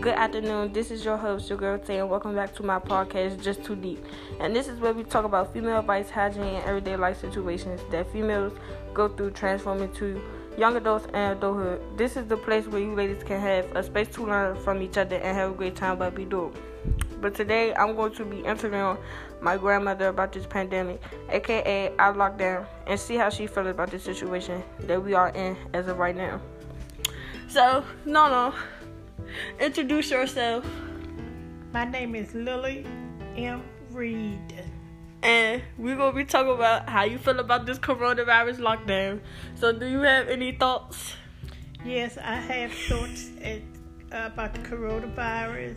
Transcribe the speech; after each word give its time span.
Good 0.00 0.14
afternoon. 0.14 0.72
This 0.72 0.92
is 0.92 1.04
your 1.04 1.16
host, 1.16 1.48
your 1.48 1.58
girl 1.58 1.76
Tay, 1.76 1.98
and 1.98 2.08
welcome 2.08 2.32
back 2.32 2.54
to 2.54 2.62
my 2.62 2.78
podcast, 2.78 3.42
Just 3.42 3.64
Too 3.64 3.74
Deep. 3.74 4.04
And 4.38 4.54
this 4.54 4.68
is 4.68 4.78
where 4.78 4.92
we 4.92 5.02
talk 5.02 5.24
about 5.24 5.52
female 5.52 5.80
advice, 5.80 6.08
hygiene, 6.08 6.44
and 6.44 6.64
everyday 6.66 6.94
life 6.94 7.20
situations 7.20 7.80
that 7.90 8.08
females 8.12 8.52
go 8.94 9.08
through 9.08 9.32
transforming 9.32 9.92
to 9.94 10.22
young 10.56 10.76
adults 10.76 11.08
and 11.14 11.36
adulthood. 11.36 11.80
This 11.98 12.16
is 12.16 12.26
the 12.26 12.36
place 12.36 12.68
where 12.68 12.80
you 12.80 12.94
ladies 12.94 13.24
can 13.24 13.40
have 13.40 13.64
a 13.74 13.82
space 13.82 14.06
to 14.10 14.24
learn 14.24 14.54
from 14.62 14.82
each 14.82 14.96
other 14.96 15.16
and 15.16 15.36
have 15.36 15.50
a 15.50 15.54
great 15.54 15.74
time 15.74 15.98
but 15.98 16.14
we 16.14 16.26
do. 16.26 16.52
But 17.20 17.34
today 17.34 17.74
I'm 17.74 17.96
going 17.96 18.14
to 18.14 18.24
be 18.24 18.38
interviewing 18.42 18.98
my 19.40 19.56
grandmother 19.56 20.08
about 20.08 20.32
this 20.32 20.46
pandemic, 20.46 21.02
aka 21.28 21.92
our 21.98 22.14
lockdown, 22.14 22.68
and 22.86 23.00
see 23.00 23.16
how 23.16 23.30
she 23.30 23.48
feels 23.48 23.66
about 23.66 23.90
the 23.90 23.98
situation 23.98 24.62
that 24.78 25.02
we 25.02 25.14
are 25.14 25.30
in 25.30 25.56
as 25.72 25.88
of 25.88 25.98
right 25.98 26.14
now. 26.14 26.40
So, 27.48 27.82
no, 28.04 28.28
no. 28.28 28.54
Introduce 29.60 30.10
yourself. 30.10 30.64
My 31.72 31.84
name 31.84 32.14
is 32.14 32.34
Lily 32.34 32.86
M. 33.36 33.62
Reed. 33.90 34.64
And 35.22 35.62
we're 35.76 35.96
gonna 35.96 36.16
be 36.16 36.24
talking 36.24 36.52
about 36.52 36.88
how 36.88 37.04
you 37.04 37.18
feel 37.18 37.40
about 37.40 37.66
this 37.66 37.78
coronavirus 37.78 38.58
lockdown. 38.58 39.20
So, 39.56 39.72
do 39.72 39.86
you 39.86 40.00
have 40.00 40.28
any 40.28 40.52
thoughts? 40.52 41.14
Yes, 41.84 42.18
I 42.18 42.36
have 42.36 42.72
thoughts 42.72 43.30
at, 43.42 43.62
about 44.10 44.54
the 44.54 44.60
coronavirus 44.60 45.76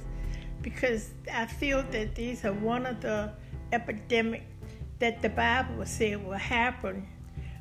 because 0.62 1.12
I 1.34 1.46
feel 1.46 1.84
that 1.92 2.16
these 2.16 2.46
are 2.46 2.54
one 2.54 2.86
of 2.86 3.02
the 3.02 3.32
epidemic 3.72 4.44
that 5.00 5.22
the 5.22 5.30
Bible 5.30 5.86
said 5.86 6.24
will 6.24 6.34
happen 6.34 7.08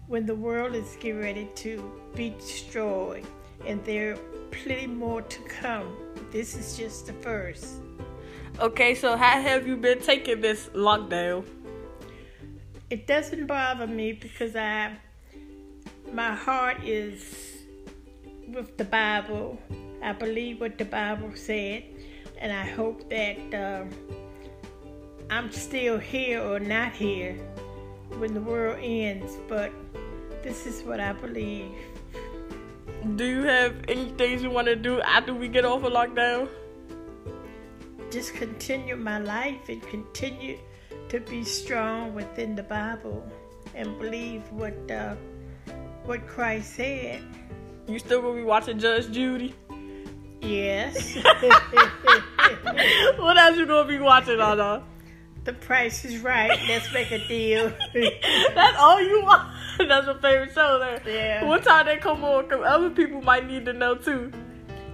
when 0.07 0.27
the 0.27 0.35
world 0.35 0.75
is 0.75 0.97
getting 1.01 1.21
ready 1.21 1.49
to 1.55 2.01
be 2.15 2.31
destroyed, 2.31 3.25
and 3.67 3.85
there 3.85 4.13
are 4.13 4.19
plenty 4.51 4.87
more 4.87 5.23
to 5.23 5.41
come. 5.43 5.97
This 6.31 6.57
is 6.57 6.77
just 6.77 7.07
the 7.07 7.13
first. 7.15 7.77
Okay, 8.59 8.95
so 8.95 9.17
how 9.17 9.41
have 9.41 9.67
you 9.67 9.77
been 9.77 10.01
taking 10.01 10.41
this 10.41 10.69
lockdown? 10.75 11.45
It 12.91 13.07
doesn't 13.07 13.47
bother 13.47 13.87
me 13.87 14.13
because 14.13 14.57
I, 14.57 14.97
my 16.13 16.35
heart 16.35 16.85
is 16.85 17.65
with 18.49 18.77
the 18.77 18.85
Bible. 18.85 19.59
I 20.03 20.13
believe 20.13 20.61
what 20.61 20.79
the 20.79 20.85
Bible 20.85 21.33
said, 21.35 21.85
and 22.39 22.53
I 22.53 22.67
hope 22.67 23.09
that. 23.11 23.55
Uh, 23.55 23.85
I'm 25.31 25.53
still 25.53 25.97
here 25.97 26.43
or 26.43 26.59
not 26.59 26.93
here 26.93 27.35
when 28.19 28.35
the 28.35 28.41
world 28.41 28.81
ends, 28.83 29.39
but 29.49 29.71
this 30.43 30.67
is 30.67 30.83
what 30.83 30.99
I 30.99 31.13
believe. 31.13 31.71
Do 33.17 33.25
you 33.25 33.43
have 33.43 33.75
any 33.89 34.11
things 34.11 34.43
you 34.43 34.51
want 34.51 34.67
to 34.67 34.77
do 34.77 35.01
after 35.01 35.33
we 35.35 35.49
get 35.49 35.65
off 35.65 35.83
of 35.85 35.93
lockdown? 35.93 36.49
Just 38.11 38.35
continue 38.35 38.97
my 38.97 39.19
life 39.19 39.69
and 39.69 39.83
continue 39.83 40.59
to 41.09 41.21
be 41.21 41.45
strong 41.45 42.15
within 42.15 42.55
the 42.55 42.63
Bible 42.63 43.27
and 43.75 43.99
believe 43.99 44.43
what 44.51 44.91
uh, 44.91 45.15
what 46.05 46.27
Christ 46.27 46.75
said. 46.77 47.23
You 47.87 47.99
still 47.99 48.23
gonna 48.23 48.37
be 48.37 48.43
watching 48.43 48.79
Judge 48.79 49.11
Judy? 49.11 49.55
Yes. 50.41 51.17
what 53.17 53.37
else 53.37 53.57
you 53.57 53.67
gonna 53.67 53.89
be 53.89 53.99
watching, 53.99 54.41
Anna? 54.41 54.83
The 55.45 55.55
price 55.55 56.05
is 56.05 56.19
right. 56.19 56.61
Let's 56.69 56.93
make 56.93 57.11
a 57.11 57.27
deal. 57.27 57.73
That's 58.55 58.77
all 58.79 59.01
you 59.01 59.23
want. 59.23 59.49
That's 59.79 60.07
your 60.07 60.17
favorite 60.17 60.53
show 60.53 60.79
there. 60.79 61.03
Yeah. 61.07 61.45
What 61.45 61.65
time 61.65 61.87
they 61.87 61.97
come 61.97 62.23
on? 62.25 62.45
Because 62.45 62.65
other 62.67 62.91
people 62.91 63.23
might 63.23 63.47
need 63.47 63.65
to 63.65 63.73
know 63.73 63.95
too. 63.95 64.31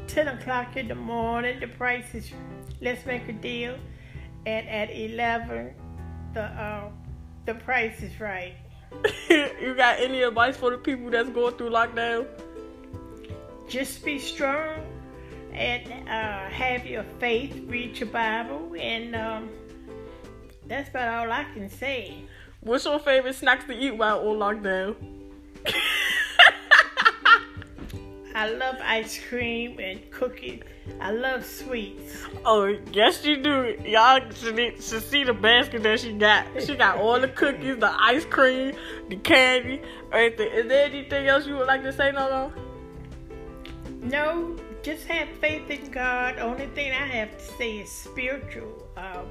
10 0.06 0.28
o'clock 0.28 0.76
in 0.76 0.86
the 0.86 0.94
morning, 0.94 1.58
the 1.58 1.66
price 1.66 2.14
is 2.14 2.30
Let's 2.80 3.04
Make 3.04 3.28
a 3.28 3.32
Deal. 3.32 3.76
And 4.46 4.68
at 4.68 4.90
11, 4.90 5.74
the, 6.34 6.42
uh, 6.42 6.90
the 7.44 7.54
price 7.54 8.00
is 8.02 8.20
right. 8.20 8.54
you 9.28 9.74
got 9.76 9.98
any 9.98 10.22
advice 10.22 10.56
for 10.56 10.70
the 10.70 10.78
people 10.78 11.10
that's 11.10 11.28
going 11.30 11.56
through 11.56 11.70
lockdown? 11.70 12.26
Just 13.68 14.04
be 14.04 14.20
strong 14.20 14.78
and 15.52 16.08
uh, 16.08 16.48
have 16.50 16.86
your 16.86 17.04
faith, 17.18 17.60
read 17.66 17.98
your 17.98 18.08
Bible, 18.10 18.76
and 18.78 19.16
um, 19.16 19.48
that's 20.68 20.88
about 20.88 21.26
all 21.26 21.32
I 21.32 21.44
can 21.54 21.68
say. 21.68 22.24
What's 22.60 22.84
your 22.84 22.98
favorite 22.98 23.34
snacks 23.34 23.64
to 23.66 23.72
eat 23.72 23.96
while 23.96 24.18
on 24.28 24.38
lockdown? 24.38 24.96
I 28.34 28.50
love 28.50 28.76
ice 28.82 29.18
cream 29.28 29.78
and 29.78 30.10
cookies. 30.10 30.62
I 31.00 31.10
love 31.10 31.44
sweets. 31.44 32.22
Oh, 32.44 32.66
yes, 32.92 33.24
you 33.24 33.42
do. 33.42 33.76
Y'all 33.84 34.20
should, 34.30 34.56
should 34.82 35.02
see 35.02 35.24
the 35.24 35.32
basket 35.32 35.82
that 35.84 36.00
she 36.00 36.12
got. 36.12 36.46
She 36.62 36.76
got 36.76 36.98
all 36.98 37.18
the 37.18 37.28
cookies, 37.28 37.78
the 37.78 37.90
ice 37.98 38.26
cream, 38.26 38.74
the 39.08 39.16
candy, 39.16 39.80
everything. 40.12 40.52
Is 40.52 40.68
there 40.68 40.86
anything 40.86 41.26
else 41.26 41.46
you 41.46 41.56
would 41.56 41.66
like 41.66 41.82
to 41.84 41.92
say, 41.92 42.12
no, 42.12 42.28
no? 42.28 42.52
No, 44.02 44.56
just 44.82 45.06
have 45.06 45.28
faith 45.38 45.70
in 45.70 45.90
God. 45.90 46.38
Only 46.38 46.66
thing 46.66 46.92
I 46.92 47.06
have 47.06 47.38
to 47.38 47.44
say 47.56 47.78
is 47.78 47.90
spiritual 47.90 48.86
um, 48.98 49.28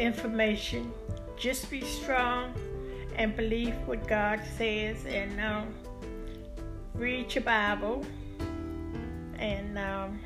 information. 0.00 0.92
Just 1.36 1.70
be 1.70 1.82
strong 1.82 2.54
and 3.16 3.36
believe 3.36 3.74
what 3.86 4.06
God 4.08 4.40
says 4.56 5.04
and 5.06 5.40
um, 5.40 5.74
read 6.94 7.34
your 7.34 7.44
Bible. 7.44 8.04
And 9.38 9.78
um, 9.78 10.20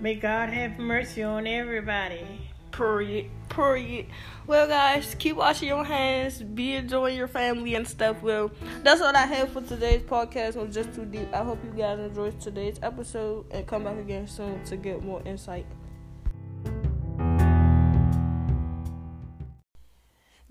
may 0.00 0.14
God 0.14 0.48
have 0.50 0.78
mercy 0.78 1.22
on 1.22 1.46
everybody. 1.46 2.24
Period. 2.72 3.30
Period. 3.48 4.06
Well, 4.46 4.68
guys, 4.68 5.16
keep 5.18 5.36
washing 5.36 5.68
your 5.68 5.84
hands. 5.84 6.40
Be 6.40 6.74
enjoying 6.74 7.16
your 7.16 7.28
family 7.28 7.74
and 7.74 7.86
stuff. 7.86 8.22
Well, 8.22 8.50
that's 8.82 9.00
all 9.00 9.14
I 9.14 9.26
have 9.26 9.50
for 9.50 9.60
today's 9.60 10.02
podcast 10.02 10.56
on 10.56 10.70
Just 10.70 10.94
Too 10.94 11.04
Deep. 11.04 11.28
I 11.32 11.42
hope 11.42 11.58
you 11.64 11.70
guys 11.76 11.98
enjoyed 11.98 12.40
today's 12.40 12.78
episode 12.82 13.46
and 13.50 13.66
come 13.66 13.84
back 13.84 13.98
again 13.98 14.28
soon 14.28 14.62
to 14.64 14.76
get 14.76 15.04
more 15.04 15.20
insight. 15.24 15.66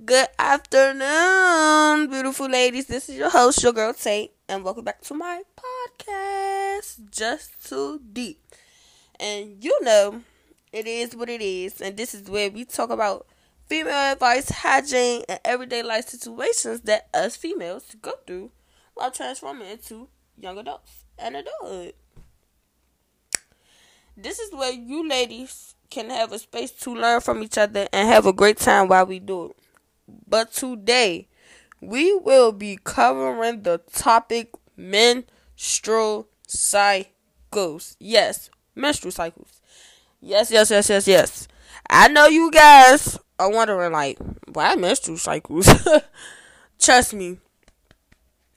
Good 0.10 0.28
afternoon, 0.40 2.10
beautiful 2.10 2.50
ladies. 2.50 2.88
This 2.88 3.10
is 3.10 3.16
your 3.16 3.30
host, 3.30 3.62
your 3.62 3.74
girl 3.74 3.94
Tate, 3.94 4.32
and 4.48 4.64
welcome 4.64 4.84
back 4.84 5.02
to 5.02 5.14
my 5.14 5.44
podcast, 5.56 7.12
Just 7.12 7.70
Too 7.70 8.02
Deep. 8.12 8.42
And 9.20 9.64
you 9.64 9.78
know, 9.84 10.24
it 10.74 10.88
is 10.88 11.16
what 11.16 11.30
it 11.30 11.44
is, 11.44 11.80
and 11.80 11.96
this 11.96 12.16
is 12.16 12.28
where 12.28 12.50
we 12.50 12.66
talk 12.66 12.90
about 12.90 13.28
female 13.68 13.94
advice, 14.14 14.50
hygiene, 14.50 15.26
and 15.30 15.40
everyday 15.46 15.84
life 15.84 16.08
situations 16.08 16.82
that 16.82 17.08
us 17.14 17.36
females 17.36 17.96
go 18.02 18.14
through 18.26 18.50
while 18.96 19.12
transforming 19.12 19.68
into 19.70 20.08
young 20.40 20.58
adults 20.58 21.04
and 21.20 21.36
adulthood. 21.36 21.94
This 24.18 24.40
is 24.40 24.52
where 24.54 24.74
you 24.74 25.08
ladies 25.08 25.76
can 25.92 26.10
have 26.10 26.32
a 26.32 26.40
space 26.40 26.72
to 26.72 26.96
learn 26.96 27.22
from 27.22 27.44
each 27.44 27.60
other 27.60 27.88
and 27.94 28.10
have 28.10 28.26
a 28.26 28.34
great 28.34 28.58
time 28.58 28.88
while 28.88 29.06
we 29.06 29.20
do 29.20 29.52
it. 29.52 29.56
But 30.28 30.52
today, 30.54 31.28
we 31.82 32.14
will 32.16 32.52
be 32.52 32.80
covering 32.84 33.64
the 33.64 33.80
topic 33.92 34.52
menstrual 34.78 36.28
cycles. 36.48 37.96
Yes, 38.00 38.50
menstrual 38.76 39.12
cycles. 39.12 39.62
Yes, 40.22 40.52
yes, 40.52 40.72
yes, 40.72 40.90
yes, 40.90 41.08
yes. 41.08 41.48
I 41.90 42.08
know 42.10 42.28
you 42.28 42.52
guys 42.52 43.18
are 43.40 43.52
wondering, 43.52 43.92
like, 43.94 44.18
why 44.52 44.76
menstrual 44.76 45.18
cycles? 45.18 45.70
Trust 46.80 47.14
me, 47.14 47.38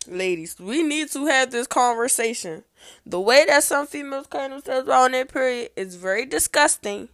ladies, 0.06 0.58
we 0.58 0.82
need 0.82 1.10
to 1.12 1.26
have 1.26 1.50
this 1.50 1.66
conversation. 1.66 2.64
The 3.06 3.20
way 3.20 3.44
that 3.46 3.62
some 3.64 3.86
females 3.86 4.26
kind 4.26 4.50
carry 4.52 4.60
themselves 4.60 4.88
on 4.88 5.12
that 5.12 5.32
period 5.32 5.70
is 5.76 5.94
very 5.94 6.26
disgusting. 6.26 7.08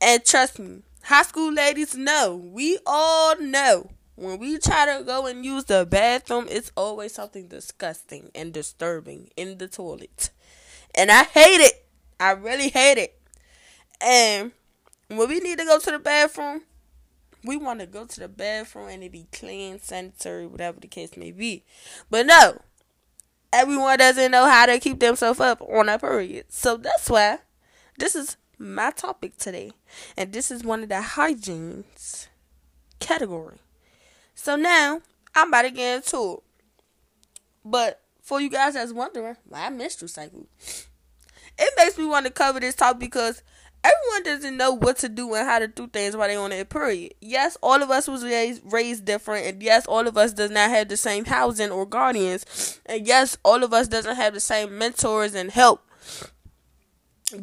And 0.00 0.24
trust 0.24 0.58
me, 0.58 0.82
high 1.04 1.22
school 1.22 1.52
ladies 1.52 1.94
know, 1.94 2.34
we 2.34 2.78
all 2.86 3.38
know, 3.38 3.90
when 4.16 4.38
we 4.38 4.58
try 4.58 4.86
to 4.96 5.04
go 5.04 5.26
and 5.26 5.44
use 5.44 5.64
the 5.64 5.86
bathroom, 5.86 6.46
it's 6.48 6.72
always 6.76 7.14
something 7.14 7.48
disgusting 7.48 8.30
and 8.34 8.52
disturbing 8.52 9.30
in 9.36 9.58
the 9.58 9.68
toilet. 9.68 10.30
And 10.94 11.10
I 11.10 11.24
hate 11.24 11.60
it. 11.60 11.86
I 12.20 12.30
really 12.30 12.68
hate 12.68 12.98
it. 12.98 13.20
And 14.00 14.52
when 15.08 15.28
we 15.28 15.40
need 15.40 15.58
to 15.58 15.64
go 15.64 15.78
to 15.78 15.90
the 15.90 15.98
bathroom, 15.98 16.62
we 17.42 17.56
want 17.56 17.80
to 17.80 17.86
go 17.86 18.06
to 18.06 18.20
the 18.20 18.28
bathroom 18.28 18.88
and 18.88 19.02
it 19.02 19.12
be 19.12 19.26
clean, 19.32 19.80
sanitary, 19.80 20.46
whatever 20.46 20.80
the 20.80 20.88
case 20.88 21.16
may 21.16 21.30
be. 21.30 21.64
But 22.08 22.26
no, 22.26 22.60
everyone 23.52 23.98
doesn't 23.98 24.30
know 24.30 24.46
how 24.46 24.66
to 24.66 24.78
keep 24.78 25.00
themselves 25.00 25.40
up 25.40 25.60
on 25.60 25.88
a 25.88 25.98
period. 25.98 26.46
So 26.48 26.76
that's 26.76 27.10
why 27.10 27.40
this 27.98 28.14
is 28.14 28.36
my 28.64 28.90
topic 28.90 29.36
today. 29.36 29.72
And 30.16 30.32
this 30.32 30.50
is 30.50 30.64
one 30.64 30.82
of 30.82 30.88
the 30.88 31.00
hygienes 31.00 32.28
category. 32.98 33.58
So 34.34 34.56
now 34.56 35.02
I'm 35.34 35.48
about 35.48 35.62
to 35.62 35.70
get 35.70 35.96
into 35.96 36.34
it. 36.34 36.42
But 37.64 38.00
for 38.20 38.40
you 38.40 38.50
guys 38.50 38.74
that's 38.74 38.92
wondering, 38.92 39.36
why 39.48 39.68
menstrual 39.70 40.08
cycle? 40.08 40.46
it 41.58 41.74
makes 41.76 41.98
me 41.98 42.04
want 42.04 42.26
to 42.26 42.32
cover 42.32 42.60
this 42.60 42.74
topic 42.74 43.00
because 43.00 43.42
everyone 43.82 44.22
doesn't 44.24 44.56
know 44.56 44.72
what 44.72 44.96
to 44.98 45.08
do 45.08 45.34
and 45.34 45.46
how 45.46 45.58
to 45.58 45.68
do 45.68 45.86
things 45.86 46.16
while 46.16 46.28
they're 46.28 46.40
on 46.40 46.50
their 46.50 46.64
period. 46.64 47.14
Yes, 47.20 47.56
all 47.62 47.82
of 47.82 47.90
us 47.90 48.08
was 48.08 48.24
raised 48.24 48.62
raised 48.72 49.04
different, 49.04 49.46
and 49.46 49.62
yes, 49.62 49.86
all 49.86 50.06
of 50.06 50.16
us 50.16 50.32
does 50.32 50.50
not 50.50 50.70
have 50.70 50.88
the 50.88 50.96
same 50.96 51.24
housing 51.24 51.70
or 51.70 51.86
guardians, 51.86 52.80
and 52.86 53.06
yes, 53.06 53.36
all 53.44 53.62
of 53.62 53.72
us 53.72 53.88
doesn't 53.88 54.16
have 54.16 54.34
the 54.34 54.40
same 54.40 54.76
mentors 54.78 55.34
and 55.34 55.50
help 55.50 55.82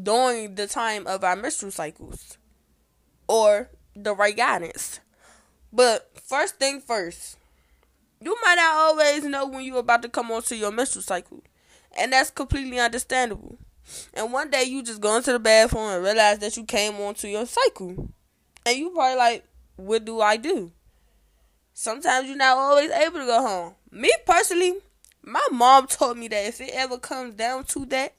during 0.04 0.56
the 0.56 0.68
time 0.68 1.08
of 1.08 1.24
our 1.24 1.36
menstrual 1.36 1.72
cycles 1.72 2.38
or 3.28 3.70
the 3.96 4.14
right 4.16 4.36
guidance. 4.36 5.00
But 5.72 6.12
first 6.22 6.58
thing 6.58 6.82
first, 6.82 7.38
you 8.20 8.38
might 8.44 8.56
not 8.56 8.76
always 8.76 9.24
know 9.24 9.48
when 9.48 9.64
you're 9.64 9.80
about 9.80 10.02
to 10.04 10.10
come 10.10 10.32
onto 10.32 10.56
your 10.56 10.72
menstrual 10.72 11.04
cycle, 11.04 11.42
and 11.98 12.14
that's 12.14 12.30
completely 12.30 12.80
understandable. 12.80 13.58
And 14.14 14.32
one 14.32 14.50
day 14.50 14.64
you 14.64 14.84
just 14.84 15.02
go 15.02 15.18
into 15.18 15.32
the 15.32 15.40
bathroom 15.40 15.90
and 15.90 16.04
realize 16.04 16.40
that 16.40 16.56
you 16.56 16.64
came 16.64 16.96
onto 16.96 17.28
your 17.28 17.46
cycle. 17.46 18.10
And 18.66 18.78
you 18.78 18.92
probably 18.92 19.18
like, 19.18 19.46
what 19.76 20.06
do 20.06 20.22
I 20.22 20.38
do? 20.38 20.72
Sometimes 21.74 22.28
you're 22.28 22.38
not 22.38 22.58
always 22.58 22.92
able 22.92 23.20
to 23.20 23.26
go 23.26 23.42
home. 23.42 23.76
Me 23.92 24.12
personally, 24.26 24.76
my 25.24 25.46
mom 25.52 25.88
told 25.88 26.18
me 26.18 26.28
that 26.28 26.48
if 26.48 26.62
it 26.62 26.72
ever 26.74 26.98
comes 26.98 27.36
down 27.36 27.64
to 27.66 27.86
that 27.88 28.14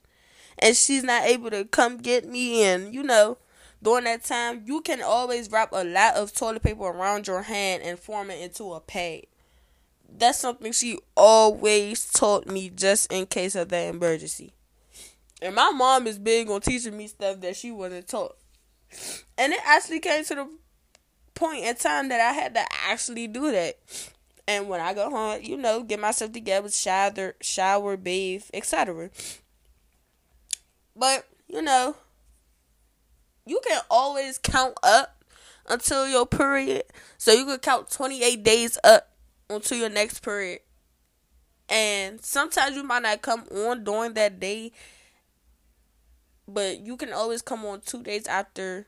and 0.59 0.77
she's 0.77 1.03
not 1.03 1.25
able 1.25 1.51
to 1.51 1.65
come 1.65 1.99
get 1.99 2.29
me 2.29 2.63
and, 2.65 2.95
you 2.95 3.03
know, 3.03 3.39
during 3.83 4.05
that 4.05 4.23
time, 4.23 4.63
you 4.65 4.81
can 4.81 5.03
always 5.03 5.51
wrap 5.51 5.71
a 5.73 5.85
lot 5.85 6.15
of 6.15 6.33
toilet 6.33 6.63
paper 6.63 6.85
around 6.85 7.27
your 7.27 7.43
hand 7.43 7.83
and 7.83 7.99
form 7.99 8.31
it 8.31 8.41
into 8.41 8.73
a 8.73 8.81
pad. 8.81 9.23
That's 10.09 10.39
something 10.39 10.73
she 10.73 10.99
always 11.17 12.09
taught 12.11 12.47
me 12.47 12.71
just 12.71 13.13
in 13.13 13.27
case 13.27 13.57
of 13.57 13.71
that 13.71 13.95
emergency. 13.95 14.53
And 15.41 15.57
my 15.57 15.71
mom 15.71 16.07
is 16.07 16.19
big 16.19 16.49
on 16.49 16.61
teaching 16.61 16.97
me 16.97 17.09
stuff 17.09 17.41
that 17.41 17.57
she 17.57 17.73
wasn't 17.73 18.07
taught. 18.07 18.37
And 19.37 19.53
it 19.53 19.61
actually 19.67 19.99
came 19.99 20.25
to 20.25 20.35
the 20.35 20.49
point 21.35 21.65
in 21.65 21.75
time 21.75 22.09
that 22.11 22.21
I 22.21 22.33
had 22.33 22.55
to 22.55 22.65
actually 22.87 23.27
do 23.27 23.51
that. 23.51 23.79
And 24.47 24.69
when 24.69 24.81
I 24.81 24.95
go 24.95 25.11
home, 25.11 25.41
you 25.43 25.57
know, 25.57 25.83
get 25.83 25.99
myself 25.99 26.33
together, 26.33 26.69
shower, 26.71 27.35
shower, 27.41 27.97
bathe, 27.97 28.45
etc. 28.55 29.11
But 31.03 31.27
you 31.49 31.63
know, 31.63 31.97
you 33.45 33.61
can 33.67 33.81
always 33.91 34.39
count 34.39 34.75
up 34.85 35.25
until 35.69 36.09
your 36.09 36.27
period. 36.27 36.85
So 37.19 37.33
you 37.33 37.45
can 37.45 37.59
count 37.59 37.91
28 37.91 38.45
days 38.45 38.79
up 38.85 39.11
until 39.51 39.79
your 39.79 39.89
next 39.89 40.21
period. 40.21 40.61
And 41.69 42.25
sometimes 42.25 42.77
you 42.77 42.85
might 42.85 43.03
not 43.03 43.21
come 43.21 43.47
on 43.51 43.83
during 43.83 44.15
that 44.15 44.39
day 44.39 44.71
but 46.47 46.79
you 46.79 46.97
can 46.97 47.13
always 47.13 47.43
come 47.43 47.65
on 47.65 47.81
two 47.81 48.05
days 48.05 48.29
after 48.29 48.87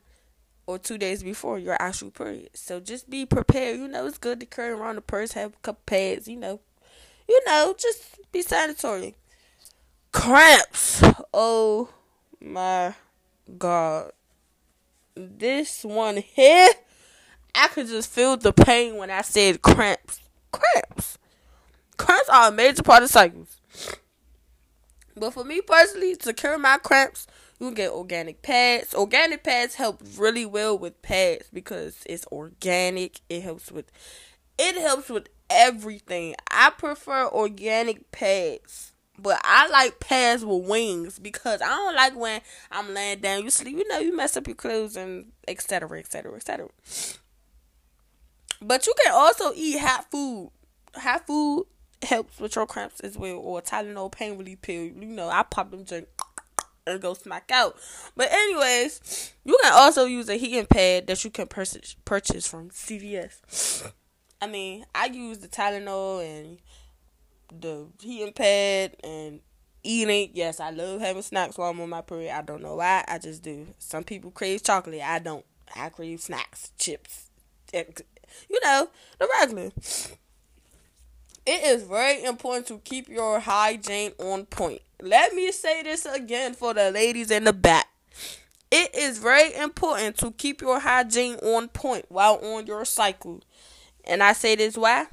or 0.67 0.79
two 0.79 0.97
days 0.97 1.21
before 1.21 1.59
your 1.59 1.75
actual 1.81 2.11
period. 2.11 2.49
So 2.53 2.79
just 2.79 3.09
be 3.09 3.25
prepared. 3.25 3.77
You 3.77 3.89
know, 3.89 4.05
it's 4.05 4.17
good 4.17 4.39
to 4.39 4.45
carry 4.45 4.71
around 4.71 4.95
the 4.95 5.01
purse, 5.01 5.33
have 5.33 5.51
a 5.51 5.61
couple 5.61 5.81
pads, 5.85 6.29
you 6.29 6.37
know. 6.37 6.61
You 7.27 7.41
know, 7.45 7.75
just 7.77 8.19
be 8.31 8.41
sanitary. 8.41 9.15
Cramps. 10.13 11.03
Oh 11.33 11.89
my 12.45 12.93
god. 13.57 14.11
This 15.15 15.83
one 15.83 16.17
here, 16.17 16.69
I 17.53 17.67
could 17.69 17.87
just 17.87 18.09
feel 18.09 18.37
the 18.37 18.53
pain 18.53 18.97
when 18.97 19.09
I 19.09 19.21
said 19.21 19.61
cramps. 19.61 20.19
Cramps. 20.51 21.17
Cramps 21.97 22.29
are 22.29 22.49
a 22.49 22.51
major 22.51 22.83
part 22.83 23.03
of 23.03 23.09
cycles. 23.09 23.59
But 25.15 25.31
for 25.31 25.43
me 25.43 25.61
personally, 25.61 26.15
to 26.17 26.33
cure 26.33 26.57
my 26.57 26.77
cramps, 26.77 27.27
you 27.59 27.71
get 27.71 27.91
organic 27.91 28.41
pads. 28.41 28.93
Organic 28.93 29.43
pads 29.43 29.75
help 29.75 30.01
really 30.17 30.45
well 30.45 30.77
with 30.77 31.01
pads 31.01 31.47
because 31.53 32.03
it's 32.05 32.27
organic. 32.27 33.21
It 33.29 33.43
helps 33.43 33.71
with 33.71 33.91
it 34.57 34.75
helps 34.75 35.09
with 35.09 35.27
everything. 35.49 36.35
I 36.51 36.71
prefer 36.71 37.27
organic 37.27 38.11
pads. 38.11 38.91
But 39.17 39.39
I 39.43 39.67
like 39.69 39.99
pads 39.99 40.43
with 40.43 40.67
wings 40.67 41.19
because 41.19 41.61
I 41.61 41.69
don't 41.69 41.95
like 41.95 42.15
when 42.17 42.41
I'm 42.71 42.93
laying 42.93 43.19
down. 43.19 43.43
You 43.43 43.49
sleep, 43.49 43.77
you 43.77 43.87
know, 43.87 43.99
you 43.99 44.15
mess 44.15 44.35
up 44.35 44.47
your 44.47 44.55
clothes 44.55 44.95
and 44.95 45.31
etc. 45.47 45.99
etc. 45.99 46.35
etc. 46.35 46.67
But 48.61 48.87
you 48.87 48.93
can 49.03 49.13
also 49.13 49.51
eat 49.55 49.79
hot 49.79 50.09
food. 50.11 50.51
Hot 50.95 51.27
food 51.27 51.65
helps 52.01 52.39
with 52.39 52.55
your 52.55 52.65
cramps 52.65 52.99
as 53.01 53.17
well, 53.17 53.37
or 53.37 53.61
Tylenol 53.61 54.11
pain 54.11 54.37
relief 54.37 54.61
pill. 54.61 54.83
You 54.83 55.05
know, 55.05 55.29
I 55.29 55.43
pop 55.43 55.71
them 55.71 55.83
drink 55.83 56.07
and 56.87 57.01
go 57.01 57.13
smack 57.13 57.51
out. 57.51 57.77
But 58.15 58.31
anyways, 58.31 59.33
you 59.43 59.57
can 59.61 59.73
also 59.73 60.05
use 60.05 60.29
a 60.29 60.35
heating 60.35 60.65
pad 60.65 61.07
that 61.07 61.23
you 61.23 61.29
can 61.31 61.47
purchase 61.47 61.95
purchase 62.05 62.47
from 62.47 62.69
CVS. 62.69 63.91
I 64.41 64.47
mean, 64.47 64.85
I 64.93 65.07
use 65.07 65.39
the 65.39 65.47
Tylenol 65.47 66.23
and 66.23 66.59
the 67.61 67.87
heating 68.01 68.33
pad 68.33 68.95
and 69.03 69.39
eating. 69.83 70.31
Yes, 70.33 70.59
I 70.59 70.71
love 70.71 71.01
having 71.01 71.21
snacks 71.21 71.57
while 71.57 71.71
I'm 71.71 71.79
on 71.81 71.89
my 71.89 72.01
period. 72.01 72.35
I 72.35 72.41
don't 72.41 72.61
know 72.61 72.75
why. 72.75 73.03
I 73.07 73.17
just 73.17 73.43
do. 73.43 73.67
Some 73.79 74.03
people 74.03 74.31
crave 74.31 74.63
chocolate. 74.63 75.01
I 75.01 75.19
don't. 75.19 75.45
I 75.75 75.89
crave 75.89 76.21
snacks, 76.21 76.71
chips, 76.77 77.29
you 77.73 78.59
know, 78.63 78.89
the 79.19 79.27
regular. 79.39 79.71
It 81.45 81.63
is 81.63 81.83
very 81.83 82.23
important 82.23 82.67
to 82.67 82.79
keep 82.79 83.09
your 83.09 83.39
hygiene 83.39 84.13
on 84.19 84.45
point. 84.45 84.81
Let 85.01 85.33
me 85.33 85.51
say 85.51 85.83
this 85.83 86.05
again 86.05 86.53
for 86.53 86.73
the 86.73 86.91
ladies 86.91 87.29
in 87.29 87.43
the 87.43 87.53
back. 87.53 87.87
It 88.71 88.95
is 88.95 89.19
very 89.19 89.53
important 89.55 90.17
to 90.17 90.31
keep 90.31 90.61
your 90.61 90.79
hygiene 90.79 91.35
on 91.35 91.67
point 91.67 92.05
while 92.09 92.39
on 92.43 92.65
your 92.65 92.83
cycle. 92.85 93.41
And 94.05 94.23
I 94.23 94.33
say 94.33 94.55
this 94.55 94.77
why? 94.77 95.07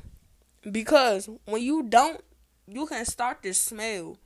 Because 0.71 1.29
when 1.45 1.63
you 1.63 1.83
don't, 1.83 2.21
you 2.67 2.87
can 2.87 3.05
start 3.05 3.43
to 3.43 3.55
smell. 3.55 4.19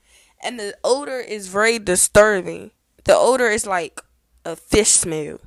And 0.42 0.58
the 0.58 0.76
odor 0.84 1.18
is 1.18 1.48
very 1.48 1.78
disturbing. 1.78 2.70
The 3.04 3.14
odor 3.14 3.48
is 3.48 3.66
like 3.66 4.00
a 4.44 4.56
fish 4.56 4.90
smell. 4.90 5.38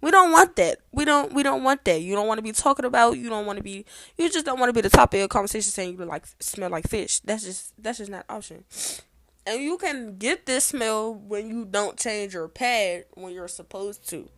We 0.00 0.10
don't 0.10 0.30
want 0.30 0.56
that. 0.56 0.78
We 0.92 1.04
don't 1.04 1.32
we 1.32 1.42
don't 1.42 1.64
want 1.64 1.84
that. 1.84 2.00
You 2.00 2.14
don't 2.14 2.28
want 2.28 2.38
to 2.38 2.42
be 2.42 2.52
talking 2.52 2.84
about, 2.84 3.18
you 3.18 3.28
don't 3.28 3.46
want 3.46 3.56
to 3.56 3.62
be 3.62 3.84
you 4.16 4.30
just 4.30 4.46
don't 4.46 4.58
want 4.58 4.70
to 4.70 4.72
be 4.72 4.80
the 4.80 4.90
topic 4.90 5.20
of 5.22 5.28
conversation 5.28 5.70
saying 5.72 5.98
you 5.98 6.04
like 6.04 6.24
smell 6.40 6.70
like 6.70 6.88
fish. 6.88 7.20
That's 7.20 7.44
just 7.44 7.72
that's 7.82 7.98
just 7.98 8.10
not 8.10 8.24
option. 8.28 8.64
And 9.46 9.62
you 9.62 9.78
can 9.78 10.18
get 10.18 10.46
this 10.46 10.66
smell 10.66 11.14
when 11.14 11.48
you 11.48 11.64
don't 11.64 11.98
change 11.98 12.34
your 12.34 12.48
pad 12.48 13.06
when 13.14 13.32
you're 13.32 13.48
supposed 13.48 14.08
to. 14.10 14.28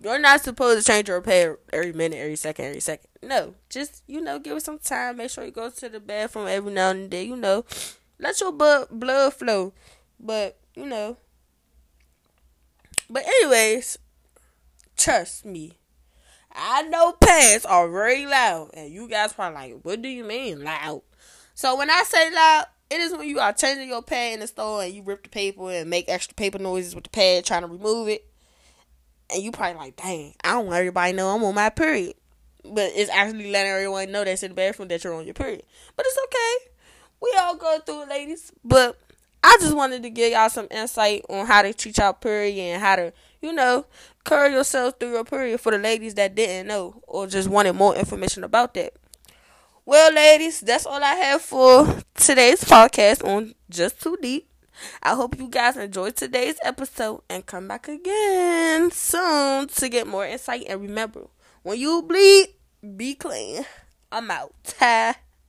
You're 0.00 0.18
not 0.18 0.42
supposed 0.42 0.86
to 0.86 0.92
change 0.92 1.08
your 1.08 1.20
pad 1.20 1.56
every 1.72 1.92
minute, 1.92 2.16
every 2.16 2.36
second, 2.36 2.66
every 2.66 2.80
second. 2.80 3.08
No, 3.22 3.54
just 3.68 4.02
you 4.06 4.20
know, 4.20 4.38
give 4.38 4.56
it 4.56 4.62
some 4.62 4.78
time. 4.78 5.16
Make 5.16 5.30
sure 5.30 5.44
you 5.44 5.50
go 5.50 5.70
to 5.70 5.88
the 5.88 6.00
bathroom 6.00 6.46
every 6.46 6.72
now 6.72 6.90
and 6.90 7.10
then. 7.10 7.26
You 7.26 7.36
know, 7.36 7.64
let 8.18 8.40
your 8.40 8.52
blood 8.52 8.88
blood 8.90 9.34
flow. 9.34 9.72
But 10.20 10.56
you 10.76 10.86
know, 10.86 11.16
but 13.10 13.24
anyways, 13.26 13.98
trust 14.96 15.44
me. 15.44 15.74
I 16.52 16.82
know 16.82 17.12
pants 17.12 17.64
are 17.66 17.88
very 17.88 18.26
loud, 18.26 18.70
and 18.74 18.90
you 18.92 19.08
guys 19.08 19.32
probably 19.32 19.72
like, 19.72 19.80
what 19.82 20.02
do 20.02 20.08
you 20.08 20.24
mean 20.24 20.62
loud? 20.64 21.02
So 21.54 21.76
when 21.76 21.90
I 21.90 22.02
say 22.04 22.32
loud, 22.32 22.66
it 22.90 23.00
is 23.00 23.12
when 23.12 23.28
you 23.28 23.38
are 23.38 23.52
changing 23.52 23.88
your 23.88 24.02
pad 24.02 24.34
in 24.34 24.40
the 24.40 24.46
store 24.46 24.82
and 24.82 24.92
you 24.92 25.02
rip 25.02 25.24
the 25.24 25.28
paper 25.28 25.70
and 25.70 25.90
make 25.90 26.08
extra 26.08 26.34
paper 26.34 26.58
noises 26.58 26.94
with 26.94 27.04
the 27.04 27.10
pad 27.10 27.44
trying 27.44 27.62
to 27.62 27.68
remove 27.68 28.08
it. 28.08 28.27
And 29.30 29.42
you 29.42 29.52
probably 29.52 29.78
like, 29.78 29.96
dang, 29.96 30.34
I 30.42 30.52
don't 30.52 30.66
want 30.66 30.78
everybody 30.78 31.12
know 31.12 31.28
I'm 31.28 31.44
on 31.44 31.54
my 31.54 31.68
period. 31.70 32.14
But 32.64 32.92
it's 32.94 33.10
actually 33.10 33.50
letting 33.50 33.72
everyone 33.72 34.10
know 34.10 34.24
that's 34.24 34.42
in 34.42 34.50
the 34.50 34.54
bathroom 34.54 34.88
that 34.88 35.04
you're 35.04 35.14
on 35.14 35.24
your 35.24 35.34
period. 35.34 35.62
But 35.96 36.06
it's 36.08 36.18
okay. 36.24 36.70
We 37.20 37.34
all 37.38 37.56
go 37.56 37.78
through 37.84 38.02
it, 38.02 38.08
ladies. 38.08 38.52
But 38.64 38.98
I 39.42 39.56
just 39.60 39.76
wanted 39.76 40.02
to 40.02 40.10
give 40.10 40.32
y'all 40.32 40.48
some 40.48 40.66
insight 40.70 41.24
on 41.28 41.46
how 41.46 41.62
to 41.62 41.72
treat 41.72 41.98
y'all 41.98 42.12
period 42.12 42.58
and 42.58 42.82
how 42.82 42.96
to, 42.96 43.12
you 43.40 43.52
know, 43.52 43.86
curl 44.24 44.50
yourself 44.50 44.94
through 44.98 45.12
your 45.12 45.24
period 45.24 45.60
for 45.60 45.72
the 45.72 45.78
ladies 45.78 46.14
that 46.14 46.34
didn't 46.34 46.66
know 46.66 47.00
or 47.06 47.26
just 47.26 47.48
wanted 47.48 47.74
more 47.74 47.94
information 47.96 48.44
about 48.44 48.74
that. 48.74 48.94
Well, 49.84 50.12
ladies, 50.12 50.60
that's 50.60 50.84
all 50.84 51.02
I 51.02 51.14
have 51.14 51.40
for 51.40 52.02
today's 52.14 52.62
podcast 52.64 53.24
on 53.26 53.54
Just 53.70 54.02
Too 54.02 54.18
Deep. 54.20 54.47
I 55.02 55.14
hope 55.14 55.38
you 55.38 55.48
guys 55.48 55.76
enjoyed 55.76 56.16
today's 56.16 56.58
episode 56.62 57.22
and 57.28 57.46
come 57.46 57.68
back 57.68 57.88
again 57.88 58.90
soon 58.90 59.68
to 59.68 59.88
get 59.88 60.06
more 60.06 60.26
insight. 60.26 60.66
And 60.68 60.80
remember, 60.80 61.28
when 61.62 61.78
you 61.78 62.02
bleed, 62.02 62.48
be 62.96 63.14
clean. 63.14 63.64
I'm 64.10 64.30
out. 64.30 64.74